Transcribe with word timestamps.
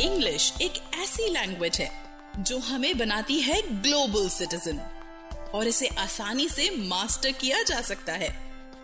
English 0.00 0.52
एक 0.62 0.72
ऐसी 0.94 1.28
language 1.30 1.78
है 1.78 1.90
जो 2.38 2.58
हमें 2.58 2.98
बनाती 2.98 3.40
है 3.40 3.82
ग्लोबल 3.82 4.28
सिटीजन 4.28 4.78
और 5.54 5.66
इसे 5.66 5.86
आसानी 5.86 6.48
से 6.48 6.70
मास्टर 6.76 7.32
किया 7.32 7.62
जा 7.62 7.80
सकता 7.80 8.12
है। 8.12 8.28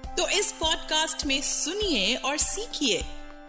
तो 0.06 0.28
इस 0.28 0.52
पॉडकास्ट 0.52 1.26
में 1.26 1.42
सुनिए 1.42 2.14
और 2.14 2.36
सीखिए 2.36 3.00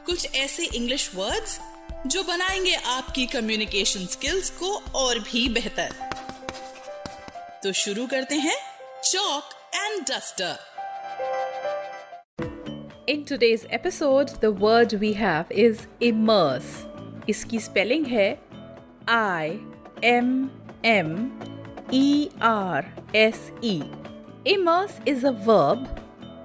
कुछ 0.05 0.35
ऐसे 0.35 0.65
इंग्लिश 0.65 1.11
वर्ड्स 1.15 1.59
जो 2.07 2.23
बनाएँगे 2.23 2.73
आपकी 2.73 3.25
कम्युनिकेशन 3.25 4.05
स्किल्स 4.05 4.49
को 4.49 4.77
और 4.95 5.19
भी 5.19 5.49
बेहतर। 5.49 5.95
तो 7.63 7.73
शुरू 7.73 8.07
करते 8.07 8.35
हैं 8.35 8.57
chalk 9.03 9.49
and 9.75 10.05
duster 10.05 10.57
in 13.09 13.23
today's 13.23 13.67
episode 13.71 14.29
the 14.29 14.51
word 14.57 14.93
we 14.93 15.13
have 15.15 15.51
is 15.67 15.77
immerse. 16.01 16.96
इसकी 17.29 17.59
स्पेलिंग 17.59 18.05
है 18.05 18.29
I 19.09 19.59
M 20.03 20.49
M 20.85 21.13
E 21.93 22.29
R 22.41 22.85
S 23.15 23.51
E 23.63 23.81
immerse 24.47 24.99
is 25.07 25.25
a 25.27 25.31
verb 25.45 25.87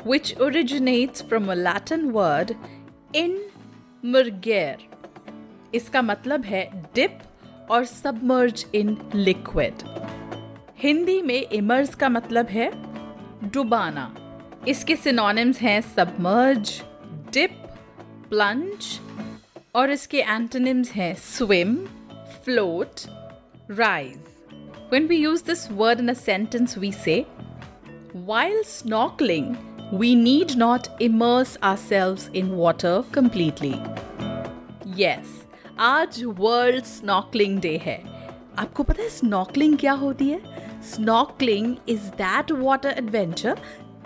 which 0.06 0.34
originates 0.40 1.22
from 1.22 1.50
a 1.52 1.54
Latin 1.54 2.10
word 2.10 2.54
in 3.16 3.38
मुर्गेर 4.04 4.88
इसका 5.74 6.02
मतलब 6.02 6.44
है 6.44 6.64
dip 6.94 7.18
और 7.70 7.84
submerge 7.84 8.66
in 8.74 8.96
liquid 9.14 9.82
Hindi 10.78 11.20
में 11.22 11.40
immerse 11.40 11.94
का 11.94 12.08
मतलब 12.08 12.46
है 12.46 12.70
डुबाना. 13.50 14.14
इसके 14.68 14.96
सिनोनिम्स 14.96 15.60
हैं 15.60 15.80
सबमर्ज 15.80 16.82
डिप 17.32 17.50
प्लंज 18.28 18.98
और 19.74 19.90
इसके 19.90 20.18
एंटोनिम्स 20.18 20.90
हैं 20.90 21.14
swim 21.14 21.76
float 22.44 23.00
rise 23.70 24.18
when 24.92 25.06
we 25.10 25.16
use 25.16 25.42
this 25.42 25.60
word 25.80 26.00
in 26.00 26.10
a 26.10 26.14
sentence, 26.14 26.72
we 26.76 26.90
say, 27.04 27.14
while 28.26 28.58
snorkeling, 28.72 29.46
we 30.02 30.10
need 30.14 30.52
not 30.62 30.88
immerse 31.00 31.54
ourselves 31.62 32.26
in 32.40 32.50
water 32.58 32.92
completely. 33.14 33.72
Yes, 34.98 35.32
आज 35.78 36.22
वर्ल्ड 36.24 36.84
स्नॉकलिंग 36.84 37.58
डे 37.60 37.76
है. 37.76 37.96
आपको 38.58 38.82
पता 38.82 39.02
है 39.02 39.08
snorkelling 39.08 39.78
क्या 39.78 39.92
होती 39.92 40.28
है? 40.28 40.40
Snorkeling 40.82 41.76
is 41.88 42.10
that 42.20 42.52
water 42.52 42.90
adventure 42.90 43.58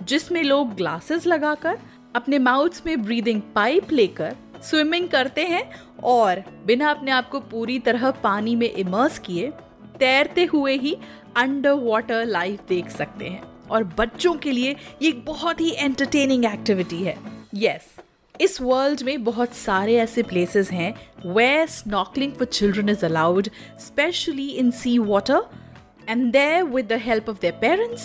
जिसमें 0.03 0.42
लोग 0.42 0.75
ग्लासेस 0.75 1.27
लगाकर, 1.27 1.78
अपने 2.17 2.39
माउथ 2.39 2.83
में 2.87 3.03
ब्रीदिंग 3.03 3.42
पाइप 3.55 3.92
लेकर 3.92 4.37
स्विमिंग 4.62 5.09
करते 5.09 5.45
हैं 5.45 5.71
और 6.03 6.43
बिना 6.67 6.91
अपने 6.91 7.11
आप 7.11 7.29
को 7.29 7.41
पूरी 7.41 7.79
तरह 7.79 8.11
पानी 8.11 8.57
में 8.57 8.73
इमर्स 8.73 9.19
किए 9.19 9.53
तैरते 9.99 10.45
हुए 10.45 10.77
ही 10.77 10.97
अंडर 11.37 11.73
वाटर 11.73 12.25
लाइफ 12.25 12.61
देख 12.69 12.91
सकते 12.91 13.25
हैं। 13.25 13.43
और 13.71 13.84
बच्चों 13.84 14.34
के 14.34 14.53
लिए 14.53 14.77
ये 15.03 15.09
एक 15.09 15.25
बहुत 15.25 15.61
ही 15.61 15.75
एंटरटेनिंग 15.78 16.45
एक्टिविटी 16.45 17.03
है। 17.03 17.19
यस 17.55 17.97
yes, 17.97 18.06
इस 18.41 18.61
वर्ल्ड 18.61 19.03
में 19.03 19.25
बहुत 19.25 19.55
सारे 19.55 19.97
ऐसे 19.97 20.22
प्लेसेस 20.22 20.71
हैं 20.71 20.95
where 21.34 21.71
snorkeling 21.71 22.37
for 22.37 22.45
children 22.45 22.89
is 22.89 23.05
allowed 23.06 23.49
specially 23.81 24.49
in 24.49 24.71
sea 24.71 24.99
water 24.99 25.43
and 26.09 26.37
there, 26.37 26.75
with 26.75 26.87
the 26.87 26.93
help 26.93 27.28
of 27.28 27.37
their 27.37 27.56
parents, 27.65 28.03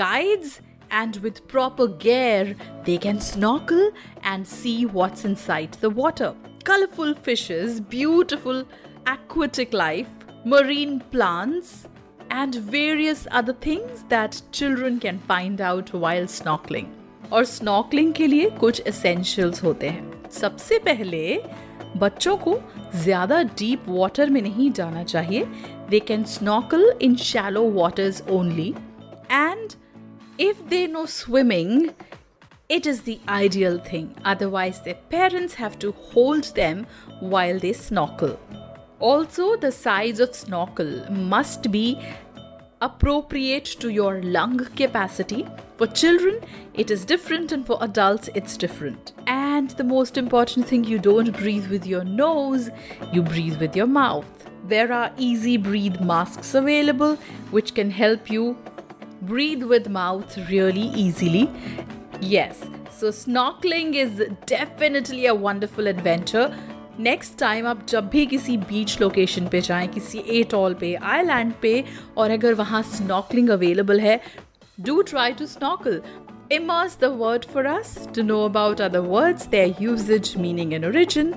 guides, 0.00 0.67
and 0.90 1.16
with 1.16 1.46
proper 1.48 1.86
gear, 1.86 2.54
they 2.84 2.98
can 2.98 3.20
snorkel 3.20 3.90
and 4.22 4.46
see 4.46 4.86
what's 4.86 5.24
inside 5.24 5.72
the 5.80 5.90
water. 5.90 6.34
Colorful 6.64 7.14
fishes, 7.14 7.80
beautiful 7.80 8.64
aquatic 9.06 9.72
life, 9.72 10.08
marine 10.44 11.00
plants, 11.00 11.86
and 12.30 12.54
various 12.54 13.26
other 13.30 13.54
things 13.54 14.04
that 14.08 14.42
children 14.52 14.98
can 15.00 15.18
find 15.20 15.60
out 15.60 15.92
while 15.94 16.26
snorkeling. 16.26 16.86
और 17.32 17.44
snorkeling 17.44 18.12
के 18.14 18.26
लिए 18.26 18.50
कुछ 18.60 18.80
essentials 18.86 19.62
होते 19.62 19.88
हैं 19.88 20.30
सबसे 20.32 20.78
पहले 20.84 21.40
बच्चों 21.96 22.36
को 22.36 22.58
ज़्यादा 23.02 23.42
डीप 23.58 23.84
वाटर 23.88 24.30
में 24.30 24.40
नहीं 24.42 24.70
जाना 24.72 25.02
चाहिए 25.04 25.44
they 25.90 26.00
can 26.08 26.24
snorkel 26.24 26.92
in 27.02 27.16
shallow 27.16 27.62
waters 27.72 28.22
only 28.30 28.74
if 30.38 30.68
they 30.68 30.86
know 30.86 31.06
swimming, 31.06 31.94
it 32.68 32.86
is 32.86 33.02
the 33.02 33.18
ideal 33.28 33.78
thing. 33.78 34.14
Otherwise, 34.24 34.82
their 34.82 35.00
parents 35.10 35.54
have 35.54 35.78
to 35.80 35.92
hold 35.92 36.54
them 36.54 36.86
while 37.20 37.58
they 37.58 37.72
snorkel. 37.72 38.38
Also, 39.00 39.56
the 39.56 39.72
size 39.72 40.20
of 40.20 40.34
snorkel 40.34 41.10
must 41.10 41.70
be 41.70 42.00
appropriate 42.80 43.64
to 43.64 43.88
your 43.88 44.22
lung 44.22 44.58
capacity. 44.76 45.46
For 45.76 45.86
children, 45.86 46.40
it 46.74 46.90
is 46.90 47.04
different, 47.04 47.52
and 47.52 47.66
for 47.66 47.78
adults, 47.80 48.28
it's 48.34 48.56
different. 48.56 49.12
And 49.26 49.70
the 49.70 49.84
most 49.84 50.16
important 50.16 50.66
thing 50.66 50.84
you 50.84 50.98
don't 50.98 51.36
breathe 51.36 51.68
with 51.68 51.86
your 51.86 52.04
nose, 52.04 52.70
you 53.12 53.22
breathe 53.22 53.60
with 53.60 53.74
your 53.74 53.86
mouth. 53.86 54.26
There 54.66 54.92
are 54.92 55.12
easy 55.16 55.56
breathe 55.56 56.00
masks 56.00 56.54
available 56.54 57.16
which 57.50 57.74
can 57.74 57.90
help 57.90 58.30
you 58.30 58.56
breathe 59.21 59.63
with 59.63 59.89
mouth 59.89 60.37
really 60.49 60.87
easily. 61.05 61.49
Yes, 62.21 62.61
so 62.91 63.09
snorkeling 63.09 63.95
is 63.95 64.23
definitely 64.45 65.25
a 65.27 65.35
wonderful 65.35 65.87
adventure. 65.87 66.47
Next 66.99 67.37
time 67.39 67.67
आप 67.67 67.85
जब 67.89 68.09
भी 68.09 68.25
किसी 68.25 68.57
बीच 68.69 68.99
location 69.01 69.47
पे 69.51 69.61
जाएं 69.61 69.87
किसी 69.89 70.19
atoll 70.39 70.73
पे 70.79 70.93
island 70.95 71.53
पे 71.61 71.83
और 72.17 72.31
अगर 72.31 72.53
वहाँ 72.53 72.81
स्नॉकलिंग 72.97 73.49
अवेलेबल 73.49 73.99
है 73.99 74.19
do 74.81 75.01
try 75.01 75.33
to 75.39 75.45
snorkel 75.45 76.01
Immerse 76.51 76.95
the 76.95 77.09
word 77.09 77.45
for 77.45 77.65
us 77.65 78.05
to 78.15 78.21
know 78.21 78.43
about 78.45 78.79
other 78.79 79.01
words, 79.01 79.45
their 79.47 79.67
usage, 79.79 80.35
meaning, 80.37 80.73
and 80.75 80.85
origin. 80.85 81.33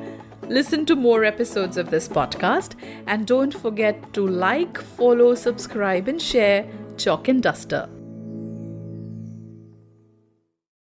Listen 0.49 0.85
to 0.85 0.97
more 0.97 1.25
episodes 1.25 1.79
of 1.79 1.91
this 1.91 2.09
podcast 2.09 2.75
and 3.07 3.27
don't 3.27 3.55
forget 3.55 4.03
to 4.13 4.27
like, 4.27 4.81
follow, 4.99 5.35
subscribe, 5.35 6.09
and 6.09 6.21
share 6.21 6.67
Chalk 7.02 7.30
and 7.30 7.42
Duster. 7.42 8.01